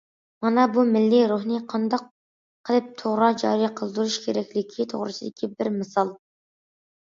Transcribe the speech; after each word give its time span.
مانا 0.43 0.61
بۇ 0.75 0.83
مىللىي 0.93 1.25
روھنى 1.31 1.59
قانداق 1.73 2.07
قىلىپ 2.69 2.87
توغرا 3.03 3.29
جارى 3.43 3.69
قىلدۇرۇش 3.81 4.17
كېرەكلىكى 4.25 4.89
توغرىسىدىكى 4.95 5.51
بىر 5.53 5.71
مىسال. 5.77 6.13